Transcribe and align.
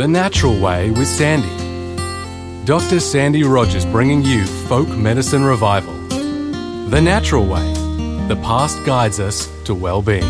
The 0.00 0.08
Natural 0.08 0.58
Way 0.58 0.90
with 0.92 1.06
Sandi. 1.06 2.64
Dr. 2.64 3.00
Sandi 3.00 3.42
Rogers 3.42 3.84
bringing 3.84 4.22
you 4.22 4.46
folk 4.46 4.88
medicine 4.88 5.44
revival. 5.44 5.92
The 6.88 7.02
Natural 7.02 7.44
Way. 7.44 7.74
The 8.26 8.36
past 8.36 8.82
guides 8.86 9.20
us 9.20 9.46
to 9.64 9.74
well-being. 9.74 10.22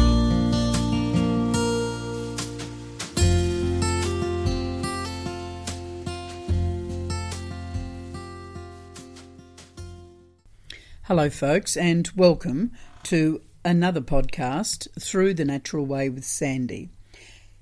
Hello, 11.02 11.30
folks, 11.30 11.77
and 11.77 12.11
welcome 12.16 12.73
to 13.05 13.41
another 13.64 14.00
podcast 14.00 14.89
through 15.00 15.34
the 15.34 15.44
natural 15.44 15.86
way 15.86 16.08
with 16.08 16.25
Sandi. 16.25 16.90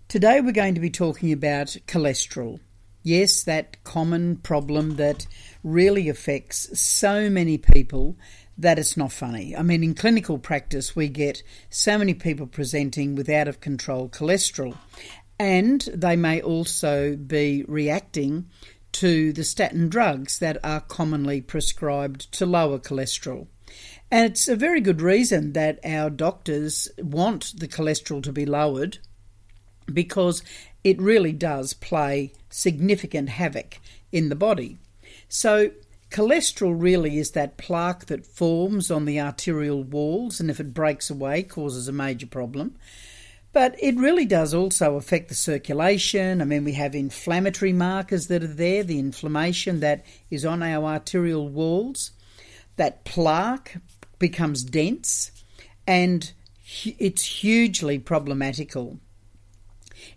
Today 0.08 0.40
we're 0.40 0.52
going 0.52 0.74
to 0.74 0.80
be 0.80 0.88
talking 0.88 1.32
about 1.32 1.76
cholesterol. 1.86 2.60
Yes, 3.02 3.42
that 3.42 3.84
common 3.84 4.36
problem 4.36 4.96
that 4.96 5.26
really 5.62 6.08
affects 6.08 6.80
so 6.80 7.28
many 7.28 7.58
people 7.58 8.16
that 8.56 8.78
it's 8.78 8.96
not 8.96 9.12
funny. 9.12 9.54
I 9.54 9.60
mean, 9.60 9.84
in 9.84 9.92
clinical 9.92 10.38
practice, 10.38 10.96
we 10.96 11.08
get 11.08 11.42
so 11.68 11.98
many 11.98 12.14
people 12.14 12.46
presenting 12.46 13.16
with 13.16 13.28
out 13.28 13.48
of 13.48 13.60
control 13.60 14.08
cholesterol, 14.08 14.78
and 15.38 15.82
they 15.92 16.16
may 16.16 16.40
also 16.40 17.14
be 17.14 17.66
reacting 17.68 18.46
to 18.92 19.34
the 19.34 19.44
statin 19.44 19.90
drugs 19.90 20.38
that 20.38 20.56
are 20.64 20.80
commonly 20.80 21.42
prescribed 21.42 22.32
to 22.32 22.46
lower 22.46 22.78
cholesterol. 22.78 23.46
And 24.10 24.24
it's 24.24 24.48
a 24.48 24.56
very 24.56 24.80
good 24.80 25.02
reason 25.02 25.52
that 25.52 25.80
our 25.84 26.08
doctors 26.08 26.88
want 26.96 27.52
the 27.58 27.68
cholesterol 27.68 28.22
to 28.22 28.32
be 28.32 28.46
lowered 28.46 29.00
because 29.92 30.42
it 30.84 31.00
really 31.00 31.32
does 31.32 31.72
play 31.74 32.32
significant 32.50 33.28
havoc 33.28 33.80
in 34.12 34.28
the 34.28 34.36
body. 34.36 34.78
So, 35.28 35.72
cholesterol 36.10 36.74
really 36.76 37.18
is 37.18 37.32
that 37.32 37.58
plaque 37.58 38.06
that 38.06 38.26
forms 38.26 38.90
on 38.90 39.04
the 39.04 39.20
arterial 39.20 39.82
walls, 39.82 40.40
and 40.40 40.50
if 40.50 40.60
it 40.60 40.74
breaks 40.74 41.10
away, 41.10 41.42
causes 41.42 41.88
a 41.88 41.92
major 41.92 42.26
problem. 42.26 42.76
But 43.52 43.74
it 43.82 43.96
really 43.96 44.26
does 44.26 44.54
also 44.54 44.96
affect 44.96 45.28
the 45.28 45.34
circulation. 45.34 46.40
I 46.40 46.44
mean, 46.44 46.64
we 46.64 46.74
have 46.74 46.94
inflammatory 46.94 47.72
markers 47.72 48.28
that 48.28 48.44
are 48.44 48.46
there, 48.46 48.84
the 48.84 48.98
inflammation 48.98 49.80
that 49.80 50.04
is 50.30 50.44
on 50.44 50.62
our 50.62 50.84
arterial 50.84 51.48
walls. 51.48 52.12
That 52.76 53.04
plaque 53.04 53.78
becomes 54.18 54.62
dense 54.62 55.32
and 55.86 56.30
it's 56.84 57.24
hugely 57.24 57.98
problematical. 57.98 59.00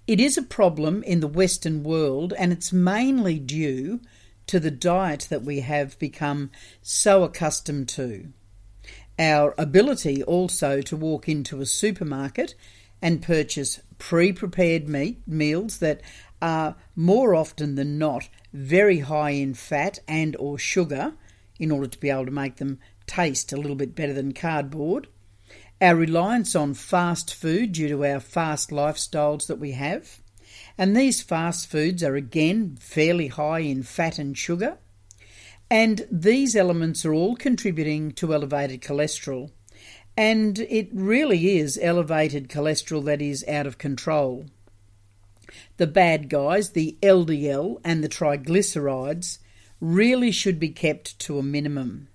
It 0.08 0.20
is 0.20 0.38
a 0.38 0.44
problem 0.44 1.04
in 1.04 1.20
the 1.20 1.28
Western 1.28 1.84
world, 1.84 2.34
and 2.38 2.52
it's 2.52 2.74
mainly 2.74 3.40
due 3.40 4.02
to 4.48 4.60
the 4.60 4.72
diet 4.72 5.28
that 5.30 5.44
we 5.44 5.62
have 5.62 5.98
become 6.00 6.52
so 6.82 7.24
accustomed 7.24 7.88
to. 7.90 8.34
Our 9.18 9.54
ability 9.58 10.24
also 10.24 10.82
to 10.82 10.98
walk 10.98 11.30
into 11.30 11.62
a 11.62 11.66
supermarket 11.66 12.56
and 13.02 13.22
purchase 13.22 13.80
pre 13.98 14.32
prepared 14.32 14.90
meat 14.90 15.22
meals 15.28 15.80
that 15.80 16.02
are 16.42 16.76
more 16.96 17.36
often 17.36 17.76
than 17.76 17.98
not 17.98 18.30
very 18.52 19.00
high 19.00 19.32
in 19.32 19.54
fat 19.54 20.00
and 20.08 20.36
or 20.38 20.58
sugar 20.58 21.14
in 21.60 21.72
order 21.72 21.88
to 21.88 22.00
be 22.00 22.10
able 22.10 22.26
to 22.26 22.32
make 22.32 22.58
them 22.58 22.80
taste 23.06 23.54
a 23.54 23.58
little 23.58 23.76
bit 23.76 23.96
better 23.96 24.14
than 24.14 24.34
cardboard. 24.34 25.08
Our 25.82 25.96
reliance 25.96 26.56
on 26.56 26.76
fast 26.76 27.34
food 27.34 27.72
due 27.72 27.88
to 27.88 28.06
our 28.06 28.20
fast 28.20 28.70
lifestyles 28.70 29.48
that 29.48 29.58
we 29.58 29.72
have. 29.72 30.22
And 30.78 30.96
these 30.96 31.24
fast 31.24 31.66
foods 31.66 32.04
are 32.04 32.16
again 32.16 32.78
fairly 32.80 33.30
high 33.30 33.62
in 33.62 33.82
fat 33.82 34.20
and 34.20 34.38
sugar. 34.38 34.78
And 35.72 36.06
these 36.12 36.56
elements 36.56 37.04
are 37.04 37.14
all 37.14 37.36
contributing 37.36 38.12
to 38.12 38.32
elevated 38.32 38.82
cholesterol. 38.82 39.50
And 40.16 40.60
it 40.60 40.90
really 40.94 41.58
is 41.58 41.80
elevated 41.82 42.48
cholesterol 42.48 43.04
that 43.06 43.22
is 43.22 43.44
out 43.48 43.66
of 43.66 43.80
control. 43.80 44.46
The 45.78 45.88
bad 45.88 46.30
guys, 46.30 46.72
the 46.72 46.96
LDL 47.02 47.82
and 47.84 48.04
the 48.04 48.10
triglycerides, 48.10 49.40
really 49.80 50.30
should 50.30 50.60
be 50.60 50.70
kept 50.70 51.18
to 51.20 51.40
a 51.40 51.44
minimum. 51.44 52.08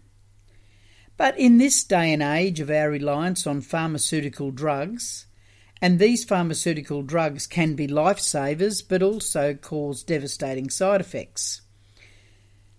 But 1.17 1.39
in 1.39 1.59
this 1.59 1.83
day 1.83 2.13
and 2.13 2.23
age 2.23 2.61
of 2.61 2.71
our 2.71 2.91
reliance 2.91 3.47
on 3.47 3.63
pharmaceutical 3.63 4.51
drugs, 4.51 5.27
and 5.81 5.99
these 5.99 6.25
pharmaceutical 6.25 7.03
drugs 7.03 7.47
can 7.47 7.75
be 7.75 7.87
lifesavers 7.87 8.83
but 8.87 9.03
also 9.03 9.55
cause 9.55 10.03
devastating 10.03 10.71
side 10.71 11.01
effects. 11.01 11.63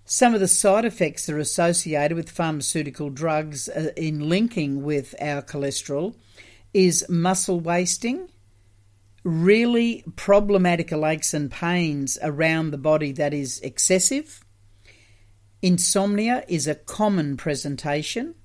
Some 0.06 0.34
of 0.34 0.40
the 0.40 0.48
side 0.48 0.86
effects 0.86 1.26
that 1.26 1.36
are 1.36 1.40
associated 1.40 2.16
with 2.16 2.30
pharmaceutical 2.30 3.10
drugs 3.10 3.68
uh, 3.68 3.92
in 3.98 4.30
linking 4.30 4.84
with 4.84 5.14
our 5.20 5.42
cholesterol 5.42 6.16
is 6.74 7.06
muscle 7.10 7.60
wasting, 7.60 8.30
really 9.24 10.06
problematic 10.16 10.94
aches 10.94 11.34
and 11.34 11.52
pains 11.52 12.18
around 12.22 12.72
the 12.72 12.78
body 12.78 13.12
that 13.12 13.34
is 13.34 13.60
excessive, 13.60 14.46
Insomnia 15.62 16.44
is 16.48 16.68
a 16.68 16.76
common 16.76 17.36
presentation, 17.36 18.36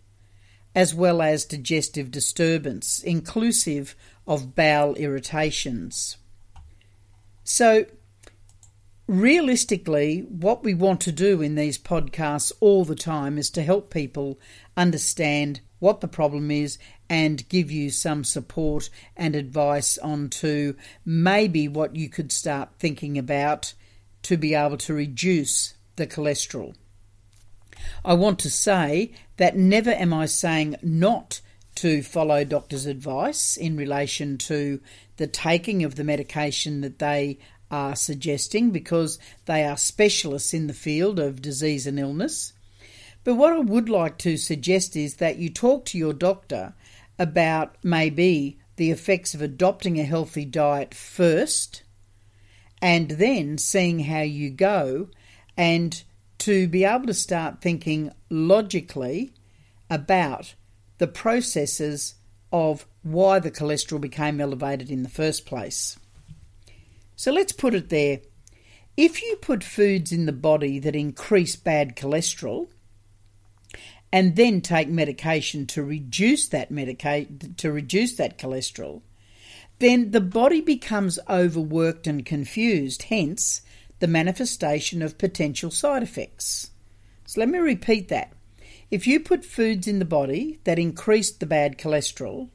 as 0.74 0.94
well 0.94 1.20
as 1.20 1.44
digestive 1.44 2.10
disturbance, 2.10 3.02
inclusive 3.02 3.94
of 4.26 4.54
bowel 4.54 4.94
irritations. 4.94 6.16
So, 7.44 7.84
realistically, 9.06 10.20
what 10.20 10.64
we 10.64 10.72
want 10.72 11.00
to 11.02 11.12
do 11.12 11.42
in 11.42 11.54
these 11.54 11.78
podcasts 11.78 12.52
all 12.60 12.84
the 12.84 12.94
time 12.94 13.36
is 13.36 13.50
to 13.50 13.62
help 13.62 13.92
people 13.92 14.38
understand 14.76 15.60
what 15.80 16.00
the 16.00 16.08
problem 16.08 16.50
is 16.50 16.78
and 17.10 17.46
give 17.48 17.70
you 17.70 17.90
some 17.90 18.24
support 18.24 18.88
and 19.16 19.36
advice 19.36 19.98
on 19.98 20.30
to 20.30 20.74
maybe 21.04 21.68
what 21.68 21.94
you 21.94 22.08
could 22.08 22.32
start 22.32 22.70
thinking 22.78 23.18
about 23.18 23.74
to 24.22 24.36
be 24.38 24.54
able 24.54 24.78
to 24.78 24.94
reduce 24.94 25.74
the 25.96 26.06
cholesterol. 26.06 26.74
I 28.04 28.14
want 28.14 28.38
to 28.40 28.50
say 28.50 29.12
that 29.36 29.56
never 29.56 29.90
am 29.90 30.12
I 30.12 30.26
saying 30.26 30.76
not 30.82 31.40
to 31.76 32.02
follow 32.02 32.44
doctors' 32.44 32.86
advice 32.86 33.56
in 33.56 33.76
relation 33.76 34.38
to 34.38 34.80
the 35.16 35.26
taking 35.26 35.82
of 35.82 35.94
the 35.94 36.04
medication 36.04 36.80
that 36.82 36.98
they 36.98 37.38
are 37.70 37.96
suggesting 37.96 38.70
because 38.70 39.18
they 39.46 39.64
are 39.64 39.76
specialists 39.76 40.52
in 40.52 40.66
the 40.66 40.74
field 40.74 41.18
of 41.18 41.40
disease 41.40 41.86
and 41.86 41.98
illness. 41.98 42.52
But 43.24 43.36
what 43.36 43.52
I 43.52 43.60
would 43.60 43.88
like 43.88 44.18
to 44.18 44.36
suggest 44.36 44.96
is 44.96 45.16
that 45.16 45.38
you 45.38 45.48
talk 45.48 45.86
to 45.86 45.98
your 45.98 46.12
doctor 46.12 46.74
about 47.18 47.76
maybe 47.82 48.58
the 48.76 48.90
effects 48.90 49.32
of 49.34 49.40
adopting 49.40 49.98
a 49.98 50.04
healthy 50.04 50.44
diet 50.44 50.94
first 50.94 51.82
and 52.80 53.12
then 53.12 53.58
seeing 53.58 54.00
how 54.00 54.22
you 54.22 54.50
go 54.50 55.08
and 55.56 56.02
to 56.42 56.66
be 56.66 56.84
able 56.84 57.06
to 57.06 57.14
start 57.14 57.60
thinking 57.60 58.10
logically 58.28 59.32
about 59.88 60.54
the 60.98 61.06
processes 61.06 62.16
of 62.52 62.86
why 63.02 63.38
the 63.38 63.50
cholesterol 63.50 64.00
became 64.00 64.40
elevated 64.40 64.90
in 64.90 65.04
the 65.04 65.08
first 65.08 65.46
place. 65.46 65.96
So 67.14 67.30
let's 67.30 67.52
put 67.52 67.74
it 67.74 67.90
there. 67.90 68.20
If 68.96 69.22
you 69.22 69.36
put 69.36 69.62
foods 69.62 70.10
in 70.10 70.26
the 70.26 70.32
body 70.32 70.80
that 70.80 70.96
increase 70.96 71.54
bad 71.54 71.94
cholesterol, 71.96 72.68
and 74.12 74.34
then 74.36 74.60
take 74.60 74.88
medication 74.88 75.66
to 75.66 75.82
reduce 75.82 76.48
that 76.48 76.70
medica- 76.70 77.26
to 77.56 77.72
reduce 77.72 78.16
that 78.16 78.36
cholesterol, 78.36 79.02
then 79.78 80.10
the 80.10 80.20
body 80.20 80.60
becomes 80.60 81.18
overworked 81.28 82.06
and 82.06 82.26
confused. 82.26 83.04
Hence, 83.04 83.62
the 84.02 84.08
manifestation 84.08 85.00
of 85.00 85.16
potential 85.16 85.70
side 85.70 86.02
effects. 86.02 86.72
So 87.24 87.38
let 87.38 87.48
me 87.48 87.60
repeat 87.60 88.08
that. 88.08 88.32
If 88.90 89.06
you 89.06 89.20
put 89.20 89.44
foods 89.44 89.86
in 89.86 90.00
the 90.00 90.04
body 90.04 90.58
that 90.64 90.76
increase 90.76 91.30
the 91.30 91.46
bad 91.46 91.78
cholesterol, 91.78 92.48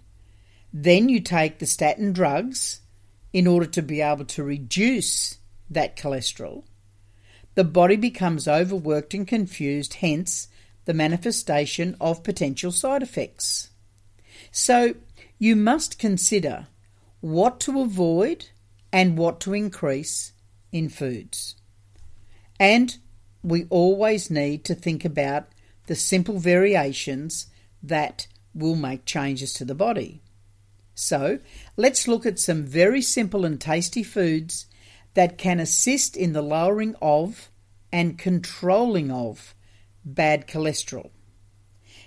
then 0.74 1.08
you 1.08 1.22
take 1.22 1.60
the 1.60 1.66
statin 1.66 2.12
drugs 2.12 2.82
in 3.32 3.48
order 3.48 3.66
to 3.66 3.82
be 3.82 4.02
able 4.02 4.26
to 4.26 4.44
reduce 4.44 5.38
that 5.70 5.96
cholesterol, 5.96 6.66
the 7.56 7.64
body 7.64 7.96
becomes 7.96 8.46
overworked 8.46 9.14
and 9.14 9.26
confused, 9.26 9.94
hence 9.94 10.50
the 10.84 10.94
manifestation 10.94 11.96
of 12.02 12.26
potential 12.26 12.74
side 12.74 13.02
effects. 13.02 13.70
So 14.52 14.96
you 15.40 15.56
must 15.56 15.98
consider 15.98 16.68
what 17.22 17.62
to 17.62 17.80
avoid 17.80 18.48
and 18.92 19.18
what 19.18 19.40
to 19.40 19.54
increase 19.54 20.34
in 20.72 20.90
foods. 20.90 21.56
And 22.60 22.98
we 23.44 23.66
always 23.70 24.30
need 24.30 24.66
to 24.66 24.76
think 24.76 25.06
about 25.06 25.48
the 25.88 25.96
simple 25.96 26.40
variations 26.40 27.48
that 27.82 28.28
will 28.54 28.76
make 28.76 29.06
changes 29.06 29.54
to 29.54 29.66
the 29.66 29.76
body. 29.76 30.22
So, 30.96 31.40
let's 31.76 32.08
look 32.08 32.26
at 32.26 32.40
some 32.40 32.66
very 32.66 33.02
simple 33.02 33.46
and 33.46 33.62
tasty 33.62 34.04
foods 34.04 34.66
that 35.14 35.38
can 35.38 35.60
assist 35.60 36.18
in 36.18 36.34
the 36.34 36.42
lowering 36.42 36.96
of 37.02 37.52
and 37.92 38.18
controlling 38.18 39.12
of 39.12 39.54
bad 40.04 40.48
cholesterol. 40.48 41.12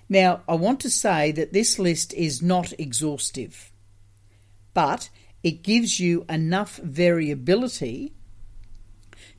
Now, 0.09 0.43
I 0.49 0.55
want 0.55 0.81
to 0.81 0.91
say 0.91 1.31
that 1.33 1.53
this 1.53 1.79
list 1.79 2.13
is 2.15 2.43
not 2.43 2.73
exhaustive, 2.79 3.71
but 4.75 5.09
it 5.43 5.63
gives 5.63 6.01
you 6.01 6.27
enough 6.29 6.77
variability 6.79 8.13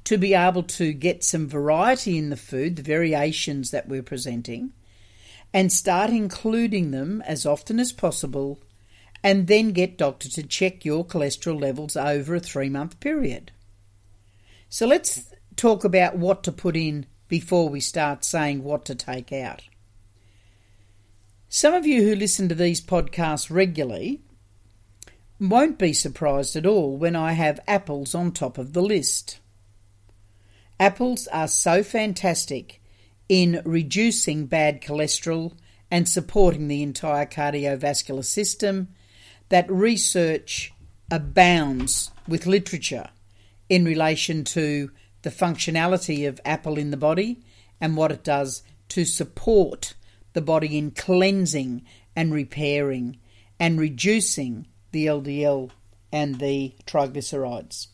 to 0.04 0.18
be 0.18 0.34
able 0.34 0.64
to 0.64 0.94
get 0.94 1.24
some 1.24 1.48
variety 1.48 2.18
in 2.18 2.30
the 2.30 2.38
food, 2.38 2.76
the 2.76 2.82
variations 2.82 3.72
that 3.72 3.88
we're 3.88 4.04
presenting, 4.04 4.74
and 5.54 5.72
start 5.72 6.10
including 6.10 6.92
them 6.92 7.22
as 7.26 7.46
often 7.46 7.80
as 7.80 7.92
possible, 7.92 8.60
and 9.24 9.48
then 9.48 9.72
get 9.72 9.98
doctor 9.98 10.30
to 10.30 10.44
check 10.44 10.84
your 10.84 11.06
cholesterol 11.06 11.62
levels 11.62 11.96
over 11.96 12.36
a 12.36 12.40
three 12.40 12.70
month 12.70 13.00
period. 13.00 13.52
So 14.70 14.88
let's 14.88 15.32
talk 15.56 15.84
about 15.84 16.18
what 16.18 16.44
to 16.44 16.52
put 16.52 16.76
in 16.76 17.06
before 17.28 17.70
we 17.70 17.80
start 17.80 18.24
saying 18.24 18.64
what 18.64 18.86
to 18.86 18.96
take 18.96 19.32
out. 19.32 19.64
Some 21.50 21.74
of 21.74 21.86
you 21.86 22.04
who 22.04 22.16
listen 22.16 22.48
to 22.50 22.56
these 22.56 22.80
podcasts 22.80 23.54
regularly 23.54 24.22
won't 25.38 25.78
be 25.78 25.92
surprised 25.92 26.56
at 26.56 26.66
all 26.66 26.98
when 26.98 27.16
I 27.16 27.34
have 27.34 27.60
apples 27.68 28.16
on 28.16 28.32
top 28.32 28.58
of 28.58 28.72
the 28.72 28.82
list. 28.82 29.41
Apples 30.82 31.28
are 31.28 31.48
so 31.48 31.84
fantastic 31.84 32.82
in 33.30 33.62
reducing 33.66 34.48
bad 34.48 34.82
cholesterol 34.82 35.54
and 35.92 36.10
supporting 36.10 36.68
the 36.68 36.82
entire 36.82 37.28
cardiovascular 37.28 38.26
system 38.26 38.88
that 39.50 39.72
research 39.72 40.74
abounds 41.12 42.10
with 42.28 42.48
literature 42.48 43.12
in 43.70 43.86
relation 43.86 44.44
to 44.44 44.90
the 45.22 45.30
functionality 45.30 46.28
of 46.28 46.42
apple 46.44 46.80
in 46.80 46.90
the 46.90 46.98
body 46.98 47.44
and 47.80 47.96
what 47.96 48.12
it 48.12 48.24
does 48.24 48.64
to 48.90 49.06
support 49.06 49.94
the 50.34 50.42
body 50.42 50.80
in 50.80 50.90
cleansing 50.90 51.86
and 52.16 52.34
repairing 52.34 53.20
and 53.60 53.80
reducing 53.80 54.66
the 54.94 55.06
LDL 55.06 55.70
and 56.12 56.40
the 56.40 56.74
triglycerides. 56.88 57.91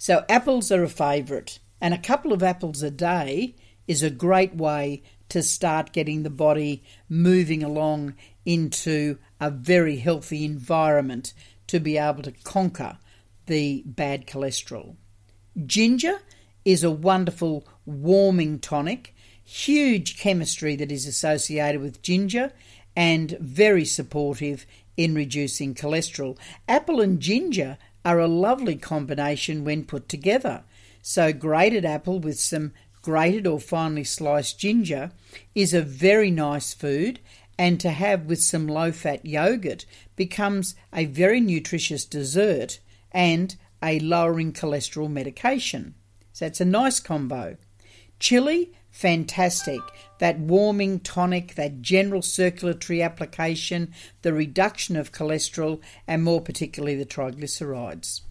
So, 0.00 0.24
apples 0.30 0.72
are 0.72 0.82
a 0.82 0.88
favourite, 0.88 1.58
and 1.78 1.92
a 1.92 1.98
couple 1.98 2.32
of 2.32 2.42
apples 2.42 2.82
a 2.82 2.90
day 2.90 3.54
is 3.86 4.02
a 4.02 4.08
great 4.08 4.54
way 4.54 5.02
to 5.28 5.42
start 5.42 5.92
getting 5.92 6.22
the 6.22 6.30
body 6.30 6.82
moving 7.10 7.62
along 7.62 8.14
into 8.46 9.18
a 9.38 9.50
very 9.50 9.98
healthy 9.98 10.46
environment 10.46 11.34
to 11.66 11.80
be 11.80 11.98
able 11.98 12.22
to 12.22 12.32
conquer 12.32 12.96
the 13.44 13.82
bad 13.84 14.26
cholesterol. 14.26 14.96
Ginger 15.66 16.16
is 16.64 16.82
a 16.82 16.90
wonderful 16.90 17.68
warming 17.84 18.58
tonic, 18.58 19.14
huge 19.44 20.18
chemistry 20.18 20.76
that 20.76 20.90
is 20.90 21.04
associated 21.04 21.82
with 21.82 22.00
ginger, 22.00 22.52
and 22.96 23.32
very 23.38 23.84
supportive 23.84 24.64
in 24.96 25.14
reducing 25.14 25.74
cholesterol. 25.74 26.38
Apple 26.66 27.02
and 27.02 27.20
ginger 27.20 27.76
are 28.04 28.18
a 28.18 28.28
lovely 28.28 28.76
combination 28.76 29.64
when 29.64 29.84
put 29.84 30.08
together. 30.08 30.64
So, 31.02 31.32
grated 31.32 31.84
apple 31.84 32.18
with 32.18 32.38
some 32.38 32.72
grated 33.02 33.46
or 33.46 33.58
finely 33.58 34.04
sliced 34.04 34.58
ginger 34.58 35.10
is 35.54 35.72
a 35.72 35.82
very 35.82 36.30
nice 36.30 36.74
food, 36.74 37.20
and 37.58 37.80
to 37.80 37.90
have 37.90 38.26
with 38.26 38.42
some 38.42 38.66
low 38.66 38.92
fat 38.92 39.24
yogurt 39.24 39.86
becomes 40.16 40.74
a 40.92 41.06
very 41.06 41.40
nutritious 41.40 42.04
dessert 42.04 42.80
and 43.12 43.56
a 43.82 43.98
lowering 44.00 44.52
cholesterol 44.52 45.10
medication. 45.10 45.94
So, 46.32 46.46
it's 46.46 46.60
a 46.60 46.66
nice 46.66 47.00
combo. 47.00 47.56
Chili, 48.18 48.72
fantastic. 48.90 49.80
That 50.18 50.38
warming 50.38 51.00
tonic, 51.00 51.54
that 51.54 51.80
general 51.80 52.22
circulatory 52.22 53.02
application, 53.02 53.92
the 54.22 54.32
reduction 54.32 54.96
of 54.96 55.12
cholesterol, 55.12 55.80
and 56.06 56.22
more 56.22 56.40
particularly 56.40 56.96
the 56.96 57.06
triglycerides. 57.06 58.22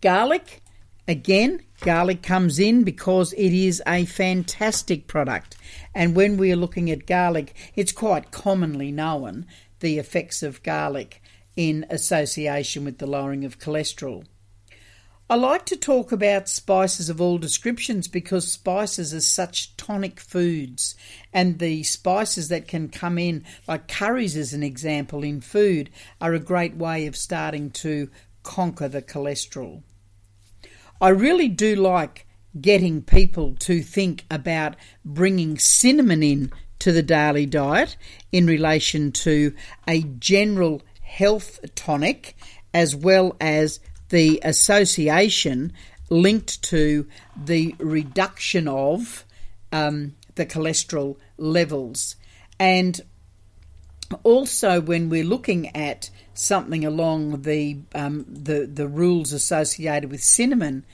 Garlic, 0.00 0.62
again, 1.08 1.62
garlic 1.80 2.22
comes 2.22 2.58
in 2.58 2.84
because 2.84 3.32
it 3.34 3.52
is 3.52 3.82
a 3.86 4.04
fantastic 4.04 5.06
product. 5.06 5.56
And 5.94 6.14
when 6.14 6.36
we 6.36 6.52
are 6.52 6.56
looking 6.56 6.90
at 6.90 7.06
garlic, 7.06 7.54
it's 7.74 7.92
quite 7.92 8.30
commonly 8.30 8.92
known 8.92 9.46
the 9.80 9.98
effects 9.98 10.42
of 10.42 10.62
garlic 10.62 11.22
in 11.56 11.86
association 11.90 12.84
with 12.84 12.98
the 12.98 13.06
lowering 13.06 13.44
of 13.44 13.58
cholesterol. 13.58 14.24
I 15.28 15.34
like 15.34 15.66
to 15.66 15.76
talk 15.76 16.12
about 16.12 16.48
spices 16.48 17.10
of 17.10 17.20
all 17.20 17.38
descriptions 17.38 18.06
because 18.06 18.52
spices 18.52 19.12
are 19.12 19.20
such 19.20 19.76
tonic 19.76 20.20
foods, 20.20 20.94
and 21.32 21.58
the 21.58 21.82
spices 21.82 22.48
that 22.50 22.68
can 22.68 22.88
come 22.88 23.18
in, 23.18 23.44
like 23.66 23.88
curries 23.88 24.36
as 24.36 24.52
an 24.52 24.62
example 24.62 25.24
in 25.24 25.40
food, 25.40 25.90
are 26.20 26.32
a 26.32 26.38
great 26.38 26.76
way 26.76 27.06
of 27.06 27.16
starting 27.16 27.70
to 27.70 28.08
conquer 28.44 28.86
the 28.86 29.02
cholesterol. 29.02 29.82
I 31.00 31.08
really 31.08 31.48
do 31.48 31.74
like 31.74 32.24
getting 32.60 33.02
people 33.02 33.56
to 33.58 33.82
think 33.82 34.26
about 34.30 34.76
bringing 35.04 35.58
cinnamon 35.58 36.22
in 36.22 36.52
to 36.78 36.92
the 36.92 37.02
daily 37.02 37.46
diet 37.46 37.96
in 38.30 38.46
relation 38.46 39.10
to 39.10 39.52
a 39.88 40.02
general 40.02 40.82
health 41.02 41.58
tonic 41.74 42.36
as 42.72 42.94
well 42.94 43.36
as 43.40 43.80
the 44.08 44.40
association 44.42 45.72
linked 46.10 46.62
to 46.62 47.06
the 47.36 47.74
reduction 47.78 48.68
of 48.68 49.24
um, 49.72 50.14
the 50.36 50.46
cholesterol 50.46 51.16
levels. 51.36 52.16
And 52.58 53.00
also, 54.22 54.80
when 54.80 55.08
we're 55.08 55.24
looking 55.24 55.74
at 55.74 56.10
something 56.34 56.84
along 56.84 57.42
the, 57.42 57.78
um, 57.94 58.24
the, 58.28 58.66
the 58.66 58.86
rules 58.86 59.32
associated 59.32 60.10
with 60.10 60.22
cinnamon, 60.22 60.84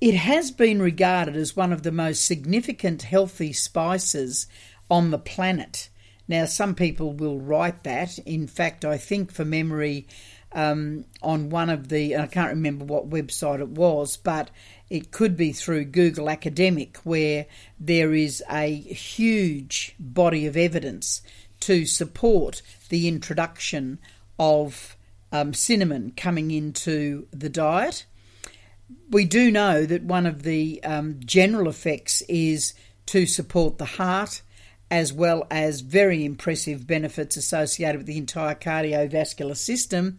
it 0.00 0.14
has 0.14 0.50
been 0.50 0.80
regarded 0.82 1.36
as 1.36 1.56
one 1.56 1.72
of 1.72 1.82
the 1.82 1.92
most 1.92 2.24
significant 2.24 3.02
healthy 3.02 3.52
spices 3.52 4.46
on 4.90 5.10
the 5.10 5.18
planet. 5.18 5.88
Now, 6.26 6.44
some 6.44 6.74
people 6.74 7.12
will 7.12 7.38
write 7.38 7.84
that. 7.84 8.18
In 8.20 8.46
fact, 8.46 8.84
I 8.84 8.98
think 8.98 9.32
for 9.32 9.44
memory, 9.44 10.06
um, 10.52 11.04
on 11.22 11.50
one 11.50 11.70
of 11.70 11.88
the, 11.88 12.16
I 12.16 12.26
can't 12.26 12.50
remember 12.50 12.84
what 12.84 13.10
website 13.10 13.60
it 13.60 13.68
was, 13.68 14.16
but 14.16 14.50
it 14.88 15.12
could 15.12 15.36
be 15.36 15.52
through 15.52 15.84
Google 15.84 16.28
Academic, 16.28 16.98
where 16.98 17.46
there 17.78 18.12
is 18.12 18.42
a 18.50 18.74
huge 18.74 19.94
body 19.98 20.46
of 20.46 20.56
evidence 20.56 21.22
to 21.60 21.86
support 21.86 22.62
the 22.88 23.06
introduction 23.06 23.98
of 24.38 24.96
um, 25.30 25.54
cinnamon 25.54 26.12
coming 26.16 26.50
into 26.50 27.28
the 27.30 27.48
diet. 27.48 28.06
We 29.10 29.24
do 29.24 29.50
know 29.50 29.86
that 29.86 30.02
one 30.02 30.26
of 30.26 30.42
the 30.42 30.82
um, 30.82 31.20
general 31.24 31.68
effects 31.68 32.22
is 32.22 32.74
to 33.06 33.26
support 33.26 33.78
the 33.78 33.84
heart 33.84 34.42
as 34.90 35.12
well 35.12 35.46
as 35.50 35.80
very 35.80 36.24
impressive 36.24 36.86
benefits 36.86 37.36
associated 37.36 37.98
with 37.98 38.06
the 38.06 38.18
entire 38.18 38.54
cardiovascular 38.54 39.56
system, 39.56 40.18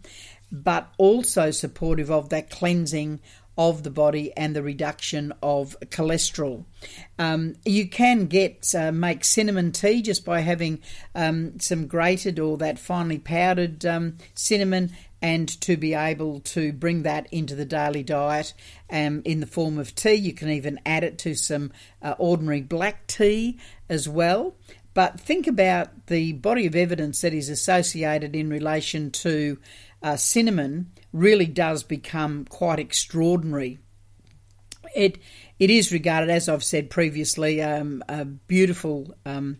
but 0.50 0.92
also 0.98 1.50
supportive 1.50 2.10
of 2.10 2.30
that 2.30 2.50
cleansing 2.50 3.20
of 3.56 3.82
the 3.82 3.90
body 3.90 4.32
and 4.36 4.56
the 4.56 4.62
reduction 4.62 5.32
of 5.42 5.76
cholesterol. 5.86 6.64
Um, 7.18 7.54
you 7.64 7.86
can 7.88 8.26
get 8.26 8.74
uh, 8.74 8.92
make 8.92 9.24
cinnamon 9.24 9.72
tea 9.72 10.00
just 10.00 10.24
by 10.24 10.40
having 10.40 10.80
um, 11.14 11.60
some 11.60 11.86
grated 11.86 12.38
or 12.38 12.56
that 12.58 12.78
finely 12.78 13.18
powdered 13.18 13.84
um, 13.84 14.16
cinnamon 14.34 14.92
and 15.22 15.48
to 15.60 15.76
be 15.76 15.94
able 15.94 16.40
to 16.40 16.72
bring 16.72 17.04
that 17.04 17.28
into 17.30 17.54
the 17.54 17.64
daily 17.64 18.02
diet 18.02 18.52
um, 18.90 19.22
in 19.24 19.38
the 19.38 19.46
form 19.46 19.78
of 19.78 19.94
tea. 19.94 20.14
You 20.14 20.34
can 20.34 20.50
even 20.50 20.80
add 20.84 21.04
it 21.04 21.16
to 21.18 21.36
some 21.36 21.70
uh, 22.02 22.16
ordinary 22.18 22.60
black 22.60 23.06
tea 23.06 23.58
as 23.88 24.08
well. 24.08 24.56
But 24.94 25.20
think 25.20 25.46
about 25.46 26.08
the 26.08 26.32
body 26.32 26.66
of 26.66 26.74
evidence 26.74 27.20
that 27.22 27.32
is 27.32 27.48
associated 27.48 28.34
in 28.34 28.50
relation 28.50 29.10
to 29.12 29.58
uh, 30.02 30.16
cinnamon 30.16 30.90
really 31.12 31.46
does 31.46 31.84
become 31.84 32.44
quite 32.44 32.80
extraordinary. 32.80 33.78
It 34.94 35.18
it 35.58 35.70
is 35.70 35.92
regarded, 35.92 36.28
as 36.28 36.48
I've 36.48 36.64
said 36.64 36.90
previously, 36.90 37.62
um, 37.62 38.02
a 38.08 38.24
beautiful 38.24 39.14
um, 39.24 39.58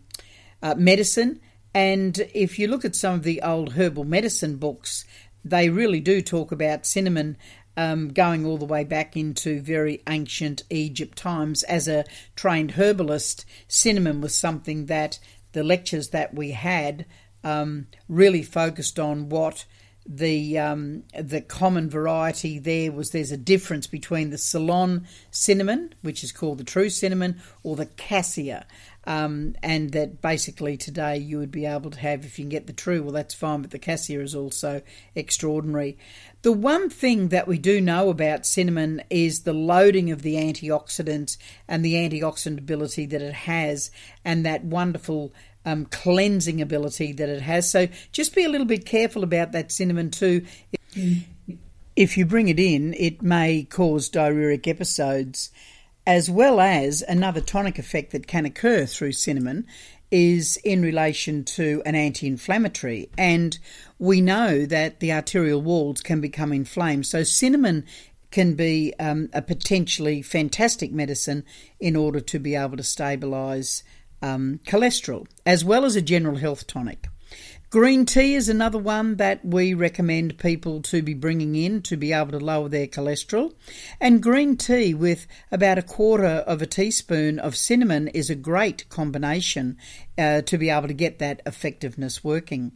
uh, 0.61 0.75
medicine. 0.75 1.39
And 1.73 2.19
if 2.35 2.59
you 2.59 2.67
look 2.67 2.85
at 2.85 2.95
some 2.95 3.15
of 3.15 3.23
the 3.23 3.41
old 3.41 3.73
herbal 3.73 4.03
medicine 4.03 4.57
books, 4.57 5.05
they 5.43 5.69
really 5.69 5.99
do 5.99 6.21
talk 6.21 6.51
about 6.51 6.85
cinnamon 6.85 7.37
um, 7.75 8.09
going 8.09 8.45
all 8.45 8.57
the 8.57 8.65
way 8.65 8.83
back 8.83 9.17
into 9.17 9.59
very 9.59 10.01
ancient 10.07 10.63
Egypt 10.69 11.17
times. 11.17 11.63
As 11.63 11.87
a 11.87 12.05
trained 12.35 12.71
herbalist, 12.71 13.45
cinnamon 13.67 14.21
was 14.21 14.37
something 14.37 14.85
that 14.87 15.19
the 15.53 15.63
lectures 15.63 16.09
that 16.09 16.33
we 16.33 16.51
had 16.51 17.05
um, 17.43 17.87
really 18.07 18.43
focused 18.43 18.99
on 18.99 19.29
what 19.29 19.65
the 20.05 20.59
um, 20.59 21.03
the 21.17 21.39
common 21.39 21.89
variety 21.89 22.59
there 22.59 22.91
was 22.91 23.11
there's 23.11 23.31
a 23.31 23.37
difference 23.37 23.87
between 23.87 24.29
the 24.29 24.37
Ceylon 24.37 25.07
cinnamon, 25.31 25.93
which 26.01 26.23
is 26.23 26.31
called 26.31 26.57
the 26.57 26.63
true 26.63 26.89
cinnamon, 26.89 27.41
or 27.63 27.75
the 27.75 27.85
cassia, 27.85 28.65
um, 29.05 29.55
and 29.61 29.91
that 29.91 30.21
basically 30.21 30.77
today 30.77 31.17
you 31.17 31.37
would 31.37 31.51
be 31.51 31.65
able 31.65 31.91
to 31.91 31.99
have 31.99 32.25
if 32.25 32.39
you 32.39 32.45
can 32.45 32.49
get 32.49 32.67
the 32.67 32.73
true, 32.73 33.03
well 33.03 33.11
that's 33.11 33.33
fine, 33.33 33.61
but 33.61 33.71
the 33.71 33.79
cassia 33.79 34.21
is 34.21 34.35
also 34.35 34.81
extraordinary. 35.15 35.97
The 36.41 36.51
one 36.51 36.89
thing 36.89 37.29
that 37.29 37.47
we 37.47 37.57
do 37.57 37.79
know 37.79 38.09
about 38.09 38.45
cinnamon 38.45 39.01
is 39.09 39.41
the 39.41 39.53
loading 39.53 40.11
of 40.11 40.21
the 40.21 40.35
antioxidants 40.35 41.37
and 41.67 41.83
the 41.83 41.93
antioxidant 41.93 42.57
ability 42.57 43.05
that 43.07 43.21
it 43.21 43.33
has, 43.33 43.91
and 44.25 44.45
that 44.45 44.63
wonderful 44.65 45.33
um, 45.65 45.85
cleansing 45.85 46.61
ability 46.61 47.13
that 47.13 47.29
it 47.29 47.41
has. 47.41 47.71
So 47.71 47.87
just 48.11 48.35
be 48.35 48.43
a 48.43 48.49
little 48.49 48.67
bit 48.67 48.85
careful 48.85 49.23
about 49.23 49.53
that 49.53 49.71
cinnamon 49.71 50.11
too. 50.11 50.45
If 51.95 52.17
you 52.17 52.25
bring 52.25 52.49
it 52.49 52.59
in, 52.59 52.93
it 52.95 53.21
may 53.21 53.63
cause 53.63 54.09
diarrheic 54.09 54.67
episodes, 54.67 55.51
as 56.05 56.29
well 56.29 56.59
as 56.59 57.01
another 57.01 57.41
tonic 57.41 57.79
effect 57.79 58.11
that 58.11 58.27
can 58.27 58.45
occur 58.45 58.85
through 58.85 59.13
cinnamon 59.13 59.65
is 60.11 60.57
in 60.63 60.81
relation 60.81 61.43
to 61.43 61.81
an 61.85 61.95
anti 61.95 62.27
inflammatory. 62.27 63.09
And 63.17 63.57
we 63.97 64.21
know 64.21 64.65
that 64.65 64.99
the 64.99 65.11
arterial 65.11 65.61
walls 65.61 66.01
can 66.01 66.21
become 66.21 66.53
inflamed. 66.53 67.07
So, 67.07 67.23
cinnamon 67.23 67.85
can 68.29 68.55
be 68.55 68.93
um, 68.99 69.29
a 69.33 69.41
potentially 69.41 70.21
fantastic 70.21 70.91
medicine 70.91 71.45
in 71.79 71.95
order 71.95 72.19
to 72.19 72.39
be 72.39 72.55
able 72.55 72.77
to 72.77 72.83
stabilise 72.83 73.83
um, 74.21 74.59
cholesterol, 74.65 75.27
as 75.45 75.63
well 75.63 75.85
as 75.85 75.95
a 75.95 76.01
general 76.01 76.37
health 76.37 76.65
tonic. 76.65 77.07
Green 77.73 78.05
tea 78.05 78.35
is 78.35 78.49
another 78.49 78.77
one 78.77 79.15
that 79.15 79.43
we 79.43 79.73
recommend 79.73 80.37
people 80.37 80.79
to 80.83 81.01
be 81.01 81.15
bringing 81.15 81.55
in 81.55 81.81
to 81.81 81.97
be 81.97 82.13
able 82.13 82.29
to 82.29 82.37
lower 82.37 82.69
their 82.69 82.85
cholesterol. 82.85 83.51
And 83.99 84.21
green 84.21 84.57
tea 84.57 84.93
with 84.93 85.25
about 85.51 85.79
a 85.79 85.81
quarter 85.81 86.43
of 86.45 86.61
a 86.61 86.67
teaspoon 86.67 87.39
of 87.39 87.55
cinnamon 87.55 88.09
is 88.09 88.29
a 88.29 88.35
great 88.35 88.87
combination 88.89 89.79
uh, 90.19 90.41
to 90.43 90.57
be 90.59 90.69
able 90.69 90.87
to 90.87 90.93
get 90.93 91.17
that 91.17 91.41
effectiveness 91.47 92.23
working. 92.23 92.73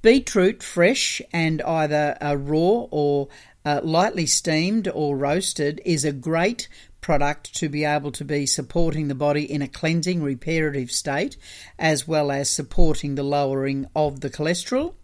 Beetroot 0.00 0.62
fresh 0.62 1.20
and 1.30 1.60
either 1.60 2.16
uh, 2.18 2.36
raw 2.36 2.86
or 2.90 3.28
uh, 3.66 3.82
lightly 3.84 4.24
steamed 4.24 4.88
or 4.88 5.18
roasted 5.18 5.82
is 5.84 6.06
a 6.06 6.12
great 6.12 6.66
product 7.00 7.54
to 7.56 7.68
be 7.68 7.84
able 7.84 8.12
to 8.12 8.24
be 8.24 8.46
supporting 8.46 9.08
the 9.08 9.14
body 9.14 9.50
in 9.50 9.62
a 9.62 9.68
cleansing, 9.68 10.22
reparative 10.22 10.90
state, 10.90 11.36
as 11.78 12.06
well 12.06 12.30
as 12.30 12.50
supporting 12.50 13.14
the 13.14 13.22
lowering 13.22 13.86
of 13.94 14.20
the 14.20 14.30
cholesterol. 14.30 14.94